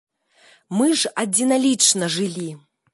[0.79, 2.51] Мы ж адзіналічна жылі.